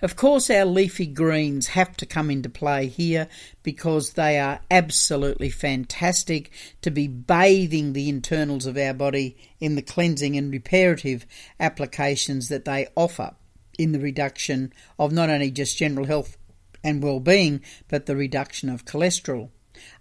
Of 0.00 0.14
course, 0.14 0.50
our 0.50 0.64
leafy 0.64 1.06
greens 1.06 1.68
have 1.68 1.96
to 1.96 2.06
come 2.06 2.30
into 2.30 2.48
play 2.48 2.86
here 2.86 3.28
because 3.62 4.12
they 4.12 4.38
are 4.38 4.60
absolutely 4.70 5.50
fantastic 5.50 6.50
to 6.82 6.90
be 6.90 7.08
bathing 7.08 7.92
the 7.92 8.08
internals 8.08 8.66
of 8.66 8.76
our 8.76 8.94
body 8.94 9.36
in 9.60 9.74
the 9.74 9.82
cleansing 9.82 10.36
and 10.36 10.52
reparative 10.52 11.26
applications 11.58 12.48
that 12.48 12.64
they 12.64 12.86
offer 12.94 13.34
in 13.78 13.92
the 13.92 13.98
reduction 13.98 14.72
of 14.98 15.12
not 15.12 15.28
only 15.28 15.50
just 15.50 15.76
general 15.76 16.06
health 16.06 16.36
and 16.84 17.02
well-being, 17.02 17.60
but 17.88 18.06
the 18.06 18.14
reduction 18.14 18.68
of 18.68 18.84
cholesterol. 18.84 19.48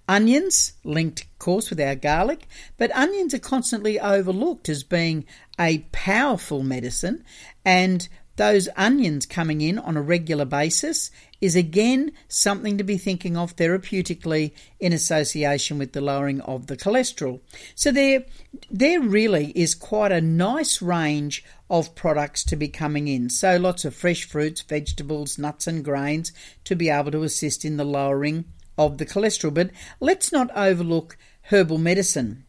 Onions, 0.07 0.73
linked, 0.83 1.21
of 1.21 1.39
course, 1.39 1.69
with 1.69 1.79
our 1.79 1.95
garlic, 1.95 2.47
but 2.77 2.95
onions 2.95 3.33
are 3.33 3.39
constantly 3.39 3.99
overlooked 3.99 4.67
as 4.67 4.83
being 4.83 5.25
a 5.59 5.79
powerful 5.91 6.61
medicine, 6.61 7.23
and 7.63 8.09
those 8.35 8.67
onions 8.75 9.25
coming 9.25 9.61
in 9.61 9.77
on 9.77 9.95
a 9.95 10.01
regular 10.01 10.45
basis 10.45 11.11
is 11.39 11.55
again 11.55 12.11
something 12.27 12.77
to 12.77 12.83
be 12.83 12.97
thinking 12.97 13.37
of 13.37 13.55
therapeutically 13.55 14.51
in 14.79 14.91
association 14.91 15.77
with 15.77 15.93
the 15.93 16.01
lowering 16.01 16.41
of 16.41 16.65
the 16.67 16.75
cholesterol. 16.75 17.41
So 17.75 17.91
there 17.91 18.25
there 18.71 18.99
really 18.99 19.51
is 19.55 19.75
quite 19.75 20.11
a 20.11 20.21
nice 20.21 20.81
range 20.81 21.45
of 21.69 21.93
products 21.95 22.43
to 22.45 22.55
be 22.55 22.67
coming 22.67 23.07
in. 23.07 23.29
So 23.29 23.57
lots 23.57 23.85
of 23.85 23.95
fresh 23.95 24.23
fruits, 24.23 24.61
vegetables, 24.61 25.37
nuts 25.37 25.67
and 25.67 25.83
grains 25.83 26.31
to 26.63 26.75
be 26.75 26.89
able 26.89 27.11
to 27.11 27.23
assist 27.23 27.63
in 27.63 27.77
the 27.77 27.85
lowering 27.85 28.45
of 28.77 28.97
the 28.97 29.05
cholesterol. 29.05 29.53
But 29.53 29.71
let's 29.99 30.31
not 30.31 30.49
overlook 30.55 31.17
herbal 31.43 31.77
medicine 31.77 32.45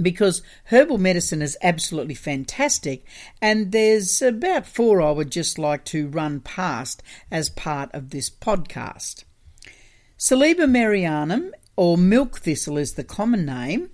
because 0.00 0.42
herbal 0.64 0.98
medicine 0.98 1.42
is 1.42 1.58
absolutely 1.62 2.14
fantastic, 2.14 3.04
and 3.40 3.72
there's 3.72 4.22
about 4.22 4.66
four 4.66 5.02
I 5.02 5.10
would 5.10 5.30
just 5.30 5.58
like 5.58 5.84
to 5.86 6.08
run 6.08 6.40
past 6.40 7.02
as 7.30 7.50
part 7.50 7.90
of 7.92 8.10
this 8.10 8.30
podcast. 8.30 9.24
Silybum 10.18 10.70
marianum, 10.70 11.50
or 11.76 11.98
milk 11.98 12.38
thistle, 12.38 12.78
is 12.78 12.94
the 12.94 13.04
common 13.04 13.44
name, 13.44 13.90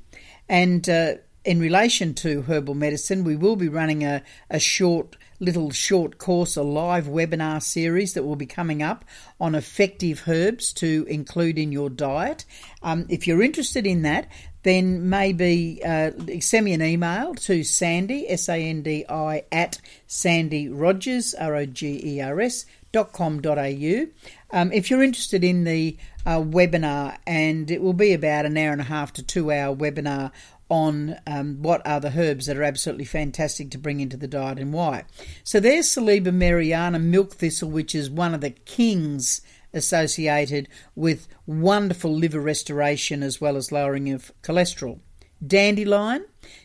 and 0.48 0.88
uh, 0.88 1.14
in 1.44 1.60
relation 1.60 2.14
to 2.14 2.42
herbal 2.42 2.74
medicine, 2.74 3.24
we 3.24 3.36
will 3.36 3.56
be 3.56 3.68
running 3.68 4.04
a, 4.04 4.22
a 4.50 4.58
short 4.58 5.16
little 5.40 5.70
short 5.70 6.18
course, 6.18 6.56
a 6.56 6.62
live 6.62 7.06
webinar 7.06 7.62
series 7.62 8.14
that 8.14 8.24
will 8.24 8.36
be 8.36 8.46
coming 8.46 8.82
up 8.82 9.04
on 9.40 9.54
effective 9.54 10.24
herbs 10.26 10.72
to 10.72 11.06
include 11.08 11.58
in 11.58 11.70
your 11.70 11.88
diet. 11.88 12.44
Um, 12.82 13.06
if 13.08 13.26
you're 13.26 13.42
interested 13.42 13.86
in 13.86 14.02
that, 14.02 14.28
then 14.64 15.08
maybe 15.08 15.80
uh, 15.84 16.10
send 16.40 16.64
me 16.64 16.72
an 16.72 16.82
email 16.82 17.34
to 17.36 17.62
Sandi, 17.62 18.28
S 18.28 18.48
A 18.48 18.56
N 18.56 18.82
D 18.82 19.04
I, 19.08 19.44
at 19.52 19.80
Sandi 20.06 20.68
Rogers, 20.68 21.34
R 21.34 21.54
O 21.54 21.66
G 21.66 22.00
E 22.04 22.20
R 22.20 22.40
S, 22.40 22.66
dot 22.90 23.12
com 23.12 23.40
dot 23.40 23.58
au. 23.58 24.06
Um, 24.50 24.72
if 24.72 24.90
you're 24.90 25.02
interested 25.02 25.44
in 25.44 25.64
the 25.64 25.96
uh, 26.26 26.40
webinar, 26.40 27.18
and 27.26 27.70
it 27.70 27.80
will 27.80 27.92
be 27.92 28.12
about 28.12 28.44
an 28.46 28.56
hour 28.56 28.72
and 28.72 28.80
a 28.80 28.84
half 28.84 29.12
to 29.14 29.22
two 29.22 29.52
hour 29.52 29.74
webinar 29.74 30.32
on 30.68 31.16
um, 31.26 31.62
what 31.62 31.86
are 31.86 32.00
the 32.00 32.18
herbs 32.18 32.46
that 32.46 32.56
are 32.56 32.62
absolutely 32.62 33.04
fantastic 33.04 33.70
to 33.70 33.78
bring 33.78 34.00
into 34.00 34.16
the 34.16 34.28
diet 34.28 34.58
and 34.58 34.72
why. 34.72 35.04
So 35.44 35.60
there's 35.60 35.88
Silybum 35.88 36.34
mariana 36.34 36.98
milk 36.98 37.34
thistle, 37.34 37.70
which 37.70 37.94
is 37.94 38.10
one 38.10 38.34
of 38.34 38.40
the 38.40 38.50
kings 38.50 39.40
associated 39.72 40.68
with 40.94 41.28
wonderful 41.46 42.14
liver 42.14 42.40
restoration 42.40 43.22
as 43.22 43.40
well 43.40 43.56
as 43.56 43.72
lowering 43.72 44.10
of 44.10 44.32
cholesterol. 44.42 45.00
Dandelion, 45.46 46.24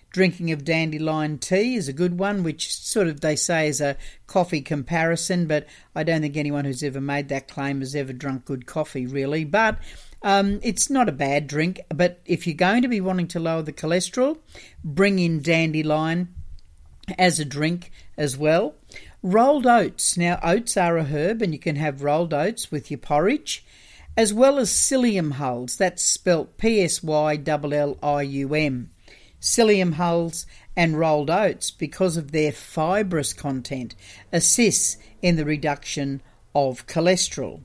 drinking 0.10 0.51
of 0.51 0.63
dandelion 0.63 1.38
tea 1.38 1.75
is 1.75 1.88
a 1.88 1.93
good 1.93 2.17
one, 2.17 2.43
which 2.43 2.74
sort 2.74 3.07
of 3.07 3.22
they 3.22 3.36
say 3.36 3.67
is 3.67 3.81
a 3.81 3.98
coffee 4.25 4.62
comparison, 4.62 5.48
but 5.48 5.67
I 5.95 6.03
don't 6.03 6.22
think 6.22 6.38
anyone 6.38 6.65
who's 6.65 6.83
ever 6.83 7.01
made 7.01 7.29
that 7.29 7.48
claim 7.48 7.81
has 7.81 7.95
ever 7.95 8.13
drunk 8.13 8.45
good 8.45 8.65
coffee, 8.65 9.05
really. 9.05 9.43
But 9.43 9.79
um, 10.23 10.59
it's 10.63 10.89
not 10.89 11.09
a 11.09 11.13
bad 11.13 11.47
drink, 11.47 11.81
but 11.89 12.21
if 12.25 12.47
you're 12.47 12.55
going 12.55 12.81
to 12.81 12.87
be 12.87 13.01
wanting 13.01 13.27
to 13.29 13.39
lower 13.39 13.61
the 13.61 13.73
cholesterol, 13.73 14.37
bring 14.83 15.19
in 15.19 15.41
dandelion 15.41 16.33
as 17.17 17.39
a 17.39 17.45
drink 17.45 17.91
as 18.17 18.37
well. 18.37 18.75
Rolled 19.21 19.65
oats. 19.65 20.17
Now, 20.17 20.39
oats 20.43 20.77
are 20.77 20.97
a 20.97 21.03
herb, 21.03 21.41
and 21.41 21.53
you 21.53 21.59
can 21.59 21.75
have 21.75 22.03
rolled 22.03 22.33
oats 22.33 22.71
with 22.71 22.89
your 22.89 22.97
porridge, 22.97 23.65
as 24.15 24.33
well 24.33 24.59
as 24.59 24.69
psyllium 24.69 25.33
hulls. 25.33 25.77
That's 25.77 26.03
spelt 26.03 26.57
P 26.57 26.81
S 26.81 27.03
Y 27.03 27.39
L 27.47 27.73
L 27.73 27.97
I 28.03 28.21
U 28.21 28.53
M. 28.53 28.91
Psyllium 29.41 29.93
hulls 29.93 30.45
and 30.75 30.97
rolled 30.97 31.29
oats, 31.29 31.71
because 31.71 32.17
of 32.17 32.31
their 32.31 32.51
fibrous 32.51 33.33
content, 33.33 33.95
assists 34.31 34.97
in 35.21 35.35
the 35.35 35.45
reduction 35.45 36.21
of 36.55 36.87
cholesterol. 36.87 37.61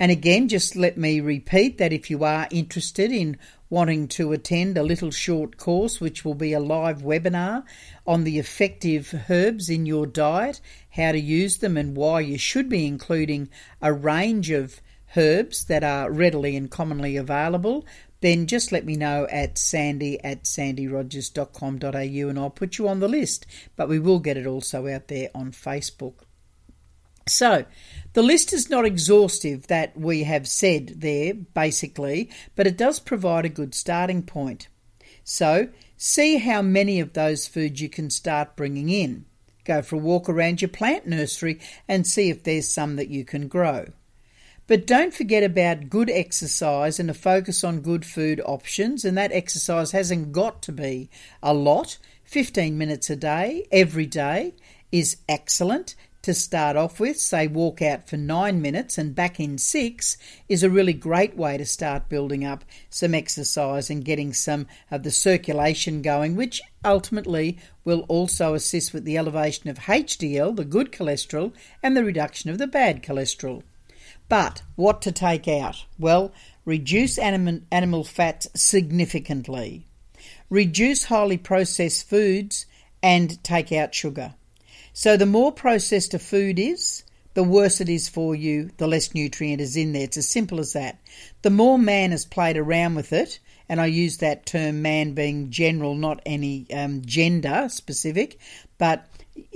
And 0.00 0.12
again, 0.12 0.48
just 0.48 0.76
let 0.76 0.96
me 0.96 1.20
repeat 1.20 1.78
that 1.78 1.92
if 1.92 2.08
you 2.08 2.22
are 2.22 2.46
interested 2.50 3.10
in 3.10 3.36
wanting 3.68 4.08
to 4.08 4.32
attend 4.32 4.78
a 4.78 4.82
little 4.82 5.10
short 5.10 5.56
course, 5.56 6.00
which 6.00 6.24
will 6.24 6.34
be 6.34 6.52
a 6.52 6.60
live 6.60 7.02
webinar 7.02 7.64
on 8.06 8.24
the 8.24 8.38
effective 8.38 9.24
herbs 9.28 9.68
in 9.68 9.86
your 9.86 10.06
diet, 10.06 10.60
how 10.90 11.12
to 11.12 11.20
use 11.20 11.58
them, 11.58 11.76
and 11.76 11.96
why 11.96 12.20
you 12.20 12.38
should 12.38 12.68
be 12.68 12.86
including 12.86 13.48
a 13.82 13.92
range 13.92 14.50
of 14.50 14.80
herbs 15.16 15.64
that 15.64 15.82
are 15.82 16.10
readily 16.10 16.56
and 16.56 16.70
commonly 16.70 17.16
available, 17.16 17.84
then 18.20 18.46
just 18.46 18.72
let 18.72 18.84
me 18.84 18.96
know 18.96 19.26
at 19.30 19.58
sandi 19.58 20.22
at 20.24 20.44
sandirogers.com.au 20.44 22.28
and 22.28 22.38
I'll 22.38 22.50
put 22.50 22.78
you 22.78 22.88
on 22.88 23.00
the 23.00 23.08
list. 23.08 23.46
But 23.76 23.88
we 23.88 23.98
will 23.98 24.18
get 24.18 24.36
it 24.36 24.46
also 24.46 24.86
out 24.88 25.08
there 25.08 25.30
on 25.34 25.52
Facebook. 25.52 26.24
So, 27.28 27.64
the 28.14 28.22
list 28.22 28.52
is 28.52 28.70
not 28.70 28.84
exhaustive 28.84 29.66
that 29.66 29.96
we 29.96 30.24
have 30.24 30.48
said 30.48 31.00
there, 31.00 31.34
basically, 31.34 32.30
but 32.56 32.66
it 32.66 32.76
does 32.76 32.98
provide 32.98 33.44
a 33.44 33.50
good 33.50 33.74
starting 33.74 34.22
point. 34.22 34.68
So, 35.24 35.68
see 35.96 36.38
how 36.38 36.62
many 36.62 37.00
of 37.00 37.12
those 37.12 37.46
foods 37.46 37.80
you 37.80 37.88
can 37.88 38.10
start 38.10 38.56
bringing 38.56 38.88
in. 38.88 39.26
Go 39.64 39.82
for 39.82 39.96
a 39.96 39.98
walk 39.98 40.28
around 40.28 40.62
your 40.62 40.70
plant 40.70 41.06
nursery 41.06 41.60
and 41.86 42.06
see 42.06 42.30
if 42.30 42.42
there's 42.42 42.72
some 42.72 42.96
that 42.96 43.10
you 43.10 43.24
can 43.24 43.48
grow. 43.48 43.92
But 44.66 44.86
don't 44.86 45.14
forget 45.14 45.42
about 45.42 45.88
good 45.88 46.10
exercise 46.10 46.98
and 46.98 47.10
a 47.10 47.14
focus 47.14 47.64
on 47.64 47.80
good 47.80 48.04
food 48.04 48.40
options, 48.44 49.04
and 49.04 49.16
that 49.16 49.32
exercise 49.32 49.92
hasn't 49.92 50.32
got 50.32 50.62
to 50.62 50.72
be 50.72 51.08
a 51.42 51.54
lot 51.54 51.98
15 52.24 52.76
minutes 52.76 53.08
a 53.08 53.16
day, 53.16 53.66
every 53.72 54.04
day, 54.04 54.54
is 54.92 55.16
excellent 55.28 55.94
to 56.22 56.34
start 56.34 56.76
off 56.76 56.98
with, 56.98 57.18
say 57.18 57.46
walk 57.46 57.80
out 57.80 58.08
for 58.08 58.16
nine 58.16 58.60
minutes 58.60 58.98
and 58.98 59.14
back 59.14 59.38
in 59.38 59.56
six, 59.58 60.16
is 60.48 60.62
a 60.62 60.70
really 60.70 60.92
great 60.92 61.36
way 61.36 61.56
to 61.56 61.64
start 61.64 62.08
building 62.08 62.44
up 62.44 62.64
some 62.90 63.14
exercise 63.14 63.88
and 63.88 64.04
getting 64.04 64.32
some 64.32 64.66
of 64.90 65.02
the 65.02 65.10
circulation 65.10 66.02
going, 66.02 66.34
which 66.34 66.60
ultimately 66.84 67.58
will 67.84 68.00
also 68.08 68.54
assist 68.54 68.92
with 68.92 69.04
the 69.04 69.16
elevation 69.16 69.70
of 69.70 69.78
HDL, 69.78 70.56
the 70.56 70.64
good 70.64 70.92
cholesterol, 70.92 71.52
and 71.82 71.96
the 71.96 72.04
reduction 72.04 72.50
of 72.50 72.58
the 72.58 72.66
bad 72.66 73.02
cholesterol. 73.02 73.62
But 74.28 74.62
what 74.76 75.00
to 75.02 75.12
take 75.12 75.48
out? 75.48 75.84
Well, 75.98 76.32
reduce 76.64 77.16
animal, 77.16 77.60
animal 77.72 78.04
fats 78.04 78.48
significantly, 78.54 79.86
reduce 80.50 81.04
highly 81.04 81.38
processed 81.38 82.08
foods, 82.08 82.66
and 83.02 83.42
take 83.44 83.72
out 83.72 83.94
sugar. 83.94 84.34
So 84.92 85.16
the 85.16 85.26
more 85.26 85.52
processed 85.52 86.14
a 86.14 86.18
food 86.18 86.58
is, 86.58 87.04
the 87.34 87.44
worse 87.44 87.80
it 87.80 87.88
is 87.88 88.08
for 88.08 88.34
you, 88.34 88.70
the 88.78 88.88
less 88.88 89.14
nutrient 89.14 89.60
is 89.60 89.76
in 89.76 89.92
there. 89.92 90.04
It's 90.04 90.16
as 90.16 90.28
simple 90.28 90.58
as 90.58 90.72
that. 90.72 90.98
The 91.42 91.50
more 91.50 91.78
man 91.78 92.10
has 92.10 92.24
played 92.24 92.56
around 92.56 92.96
with 92.96 93.12
it, 93.12 93.38
and 93.68 93.80
I 93.80 93.86
use 93.86 94.16
that 94.18 94.46
term 94.46 94.82
man 94.82 95.12
being 95.12 95.50
general, 95.50 95.94
not 95.94 96.20
any 96.26 96.66
um, 96.72 97.02
gender 97.04 97.68
specific, 97.68 98.38
but 98.78 99.06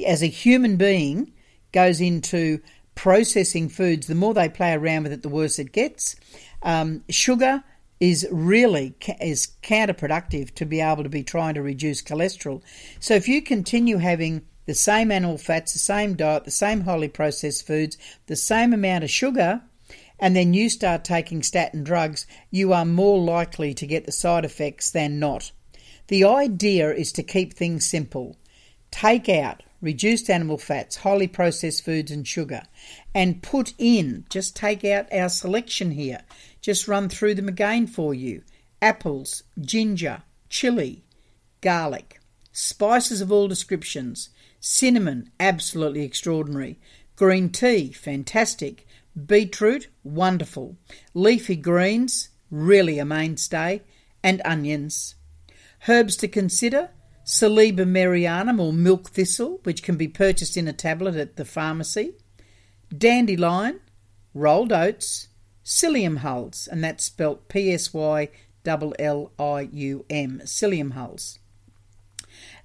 as 0.07 0.23
a 0.23 0.27
human 0.27 0.77
being 0.77 1.33
goes 1.73 2.01
into 2.01 2.61
processing 2.95 3.69
foods, 3.69 4.07
the 4.07 4.15
more 4.15 4.35
they 4.35 4.49
play 4.49 4.73
around 4.75 5.05
with 5.05 5.13
it, 5.13 5.23
the 5.23 5.29
worse 5.29 5.59
it 5.59 5.73
gets. 5.73 6.15
Um, 6.63 7.03
sugar 7.09 7.65
is 7.99 8.27
really 8.31 8.95
is 9.21 9.53
counterproductive 9.63 10.55
to 10.57 10.67
be 10.67 10.81
able 10.81 11.05
to 11.05 11.09
be 11.09 11.23
trying 11.23 11.55
to 11.55 11.63
reduce 11.63 12.03
cholesterol. 12.03 12.61
So 13.01 13.15
if 13.15 13.29
you 13.29 13.41
continue 13.43 13.99
having 13.99 14.43
the 14.67 14.75
same 14.75 15.11
animal 15.11 15.39
fats, 15.39 15.73
the 15.73 15.79
same 15.79 16.15
diet, 16.15 16.45
the 16.45 16.51
same 16.51 16.83
highly 16.83 17.09
processed 17.09 17.67
foods, 17.67 17.99
the 18.27 18.37
same 18.37 18.73
amount 18.73 19.05
of 19.05 19.11
sugar, 19.11 19.63
and 20.19 20.37
then 20.37 20.55
you 20.55 20.69
start 20.69 21.05
taking 21.05 21.43
statin 21.43 21.83
drugs, 21.83 22.27
you 22.51 22.73
are 22.73 22.85
more 22.85 23.21
likely 23.21 23.75
to 23.75 23.87
get 23.87 24.07
the 24.07 24.13
side 24.13 24.45
effects 24.45 24.91
than 24.91 25.19
not. 25.19 25.51
The 26.09 26.25
idea 26.25 26.93
is 26.93 27.13
to 27.13 27.23
keep 27.23 27.55
things 27.55 27.87
simple. 27.87 28.37
Take 28.91 29.29
out 29.29 29.63
reduced 29.83 30.31
animal 30.31 30.57
fats, 30.57 30.97
highly 30.97 31.27
processed 31.27 31.85
foods, 31.85 32.11
and 32.11 32.27
sugar, 32.27 32.63
and 33.13 33.43
put 33.43 33.75
in, 33.77 34.25
just 34.31 34.55
take 34.55 34.85
out 34.85 35.13
our 35.13 35.29
selection 35.29 35.91
here, 35.91 36.21
just 36.61 36.89
run 36.89 37.09
through 37.09 37.35
them 37.35 37.49
again 37.49 37.87
for 37.87 38.15
you 38.15 38.43
apples, 38.81 39.45
ginger, 39.61 40.23
chili, 40.49 41.05
garlic, 41.61 42.21
spices 42.53 43.21
of 43.21 43.31
all 43.31 43.47
descriptions, 43.47 44.31
Cinnamon, 44.65 45.29
absolutely 45.41 46.05
extraordinary. 46.05 46.79
Green 47.17 47.51
tea, 47.51 47.91
fantastic. 47.91 48.87
Beetroot, 49.27 49.89
wonderful. 50.05 50.77
Leafy 51.15 51.57
greens, 51.57 52.29
really 52.49 53.01
a 53.01 53.05
mainstay. 53.05 53.83
And 54.23 54.41
onions. 54.45 55.17
Herbs 55.89 56.17
to 56.19 56.29
consider 56.29 56.91
Silybum 57.25 57.91
marianum 57.91 58.61
or 58.61 58.73
milk 58.73 59.11
thistle, 59.11 59.59
which 59.65 59.83
can 59.83 59.97
be 59.97 60.07
purchased 60.07 60.57
in 60.57 60.69
a 60.69 60.73
tablet 60.73 61.17
at 61.17 61.35
the 61.35 61.45
pharmacy. 61.45 62.15
Dandelion, 62.97 63.81
rolled 64.33 64.73
oats, 64.73 65.27
psyllium 65.65 66.19
hulls, 66.19 66.69
and 66.71 66.85
that's 66.85 67.05
spelt 67.05 67.49
P 67.49 67.73
S 67.73 67.93
Y 67.93 68.29
L 68.65 68.95
L 69.01 69.33
I 69.41 69.69
U 69.73 70.05
M, 70.09 70.41
psyllium 70.45 70.93
hulls. 70.93 71.41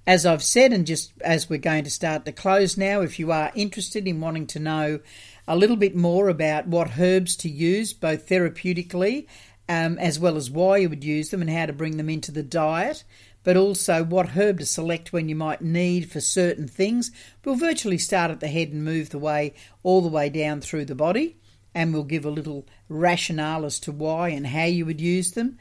As 0.06 0.24
I've 0.24 0.42
said, 0.42 0.72
and 0.72 0.86
just 0.86 1.12
as 1.20 1.50
we're 1.50 1.58
going 1.58 1.84
to 1.84 1.90
start 1.90 2.24
to 2.24 2.32
close 2.32 2.78
now, 2.78 3.02
if 3.02 3.18
you 3.18 3.30
are 3.30 3.52
interested 3.54 4.08
in 4.08 4.20
wanting 4.20 4.46
to 4.48 4.58
know 4.58 5.00
a 5.46 5.56
little 5.56 5.76
bit 5.76 5.94
more 5.94 6.28
about 6.28 6.66
what 6.66 6.98
herbs 6.98 7.36
to 7.36 7.48
use, 7.48 7.92
both 7.92 8.28
therapeutically 8.28 9.26
um, 9.68 9.98
as 9.98 10.18
well 10.18 10.36
as 10.36 10.50
why 10.50 10.78
you 10.78 10.88
would 10.88 11.04
use 11.04 11.30
them 11.30 11.42
and 11.42 11.50
how 11.50 11.66
to 11.66 11.72
bring 11.72 11.98
them 11.98 12.08
into 12.08 12.32
the 12.32 12.42
diet, 12.42 13.04
but 13.44 13.56
also 13.56 14.02
what 14.02 14.30
herb 14.30 14.58
to 14.58 14.66
select 14.66 15.12
when 15.12 15.28
you 15.28 15.36
might 15.36 15.60
need 15.60 16.10
for 16.10 16.20
certain 16.20 16.66
things, 16.66 17.10
we'll 17.44 17.54
virtually 17.54 17.98
start 17.98 18.30
at 18.30 18.40
the 18.40 18.48
head 18.48 18.68
and 18.68 18.84
move 18.84 19.10
the 19.10 19.18
way 19.18 19.54
all 19.82 20.00
the 20.00 20.08
way 20.08 20.28
down 20.28 20.60
through 20.60 20.86
the 20.86 20.94
body. 20.94 21.36
And 21.74 21.92
we'll 21.92 22.04
give 22.04 22.24
a 22.24 22.30
little 22.30 22.66
rationale 22.88 23.64
as 23.64 23.78
to 23.80 23.92
why 23.92 24.30
and 24.30 24.46
how 24.46 24.64
you 24.64 24.86
would 24.86 25.00
use 25.00 25.32
them 25.32 25.58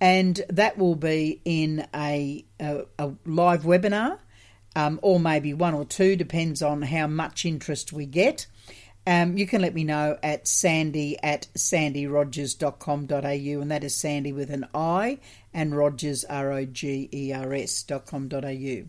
and 0.00 0.40
that 0.48 0.78
will 0.78 0.94
be 0.94 1.40
in 1.44 1.86
a, 1.94 2.44
a, 2.60 2.82
a 2.98 3.12
live 3.24 3.62
webinar, 3.62 4.18
um, 4.76 5.00
or 5.02 5.18
maybe 5.18 5.54
one 5.54 5.74
or 5.74 5.84
two, 5.84 6.16
depends 6.16 6.62
on 6.62 6.82
how 6.82 7.06
much 7.06 7.44
interest 7.44 7.92
we 7.92 8.06
get. 8.06 8.46
Um, 9.08 9.38
you 9.38 9.46
can 9.46 9.62
let 9.62 9.72
me 9.72 9.84
know 9.84 10.18
at 10.22 10.46
sandi 10.46 11.16
at 11.22 11.46
sandirogers.com.au, 11.56 13.62
and 13.62 13.70
that 13.70 13.82
is 13.82 13.96
Sandi 13.96 14.34
with 14.34 14.50
an 14.50 14.66
I 14.74 15.18
and 15.54 15.74
Rogers, 15.74 16.24
R 16.24 16.52
O 16.52 16.66
G 16.66 17.08
E 17.10 17.32
R 17.32 17.54
S.com.au. 17.54 18.82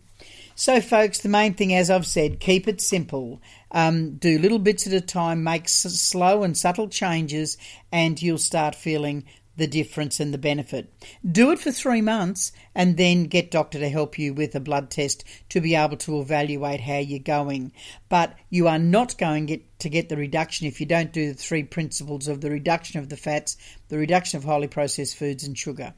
So, 0.55 0.81
folks, 0.81 1.19
the 1.19 1.29
main 1.29 1.53
thing, 1.53 1.73
as 1.73 1.89
I've 1.89 2.05
said, 2.05 2.41
keep 2.41 2.67
it 2.67 2.81
simple. 2.81 3.41
Um, 3.71 4.15
do 4.15 4.37
little 4.37 4.59
bits 4.59 4.85
at 4.85 4.91
a 4.91 4.99
time, 4.99 5.41
make 5.41 5.63
s- 5.63 5.83
slow 5.83 6.43
and 6.43 6.57
subtle 6.57 6.89
changes, 6.89 7.57
and 7.89 8.21
you'll 8.21 8.39
start 8.39 8.75
feeling 8.75 9.23
the 9.59 9.67
difference 9.67 10.19
and 10.19 10.33
the 10.33 10.39
benefit. 10.39 10.91
Do 11.29 11.51
it 11.51 11.59
for 11.59 11.71
three 11.71 12.01
months 12.01 12.51
and 12.73 12.97
then 12.97 13.25
get 13.25 13.51
doctor 13.51 13.77
to 13.77 13.89
help 13.89 14.17
you 14.17 14.33
with 14.33 14.55
a 14.55 14.59
blood 14.59 14.89
test 14.89 15.23
to 15.49 15.61
be 15.61 15.75
able 15.75 15.97
to 15.97 16.19
evaluate 16.19 16.81
how 16.81 16.97
you're 16.97 17.19
going. 17.19 17.71
But 18.09 18.35
you 18.49 18.67
are 18.67 18.79
not 18.79 19.17
going 19.17 19.45
get, 19.45 19.79
to 19.79 19.89
get 19.89 20.09
the 20.09 20.17
reduction 20.17 20.65
if 20.65 20.79
you 20.79 20.87
don't 20.87 21.13
do 21.13 21.27
the 21.27 21.37
three 21.37 21.63
principles 21.63 22.27
of 22.27 22.41
the 22.41 22.49
reduction 22.49 22.99
of 22.99 23.09
the 23.09 23.17
fats, 23.17 23.57
the 23.89 23.97
reduction 23.97 24.37
of 24.37 24.45
highly 24.45 24.67
processed 24.67 25.15
foods 25.15 25.43
and 25.43 25.57
sugar. 25.57 25.93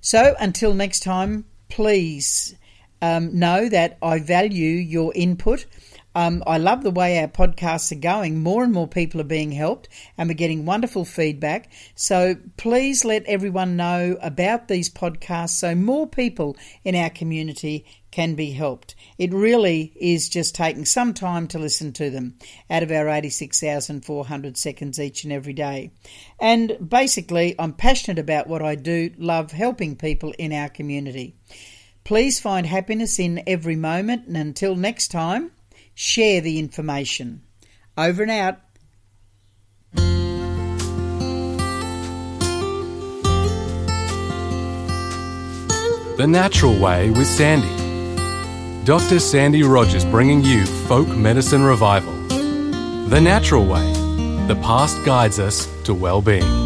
So 0.00 0.34
until 0.40 0.74
next 0.74 1.00
time, 1.00 1.44
please 1.68 2.56
um, 3.02 3.38
know 3.38 3.68
that 3.68 3.98
I 4.02 4.18
value 4.18 4.70
your 4.70 5.12
input. 5.14 5.66
Um, 6.16 6.42
I 6.46 6.56
love 6.56 6.82
the 6.82 6.90
way 6.90 7.20
our 7.20 7.28
podcasts 7.28 7.92
are 7.92 8.00
going. 8.00 8.42
More 8.42 8.64
and 8.64 8.72
more 8.72 8.88
people 8.88 9.20
are 9.20 9.24
being 9.24 9.52
helped, 9.52 9.90
and 10.16 10.30
we're 10.30 10.34
getting 10.34 10.64
wonderful 10.64 11.04
feedback. 11.04 11.70
So 11.94 12.36
please 12.56 13.04
let 13.04 13.26
everyone 13.26 13.76
know 13.76 14.16
about 14.22 14.66
these 14.66 14.88
podcasts 14.88 15.50
so 15.50 15.74
more 15.74 16.06
people 16.06 16.56
in 16.84 16.94
our 16.96 17.10
community 17.10 17.84
can 18.12 18.34
be 18.34 18.52
helped. 18.52 18.94
It 19.18 19.34
really 19.34 19.92
is 19.94 20.30
just 20.30 20.54
taking 20.54 20.86
some 20.86 21.12
time 21.12 21.48
to 21.48 21.58
listen 21.58 21.92
to 21.92 22.08
them 22.08 22.38
out 22.70 22.82
of 22.82 22.90
our 22.90 23.10
86,400 23.10 24.56
seconds 24.56 24.98
each 24.98 25.24
and 25.24 25.34
every 25.34 25.52
day. 25.52 25.90
And 26.40 26.78
basically, 26.88 27.54
I'm 27.58 27.74
passionate 27.74 28.18
about 28.18 28.46
what 28.46 28.62
I 28.62 28.74
do, 28.74 29.10
love 29.18 29.52
helping 29.52 29.96
people 29.96 30.32
in 30.38 30.54
our 30.54 30.70
community. 30.70 31.36
Please 32.04 32.40
find 32.40 32.64
happiness 32.64 33.18
in 33.18 33.42
every 33.46 33.76
moment, 33.76 34.28
and 34.28 34.38
until 34.38 34.76
next 34.76 35.08
time, 35.08 35.50
share 35.96 36.40
the 36.42 36.60
information. 36.60 37.42
Over 37.98 38.22
and 38.22 38.30
out. 38.30 38.58
The 46.18 46.26
Natural 46.26 46.78
Way 46.78 47.10
with 47.10 47.26
Sandi. 47.26 48.84
Dr. 48.84 49.18
Sandi 49.18 49.62
Rogers 49.62 50.04
bringing 50.04 50.42
you 50.42 50.64
folk 50.64 51.08
medicine 51.08 51.62
revival. 51.62 52.12
The 53.08 53.20
Natural 53.20 53.66
Way. 53.66 53.92
The 54.46 54.58
past 54.62 55.02
guides 55.04 55.38
us 55.38 55.66
to 55.84 55.94
well-being. 55.94 56.65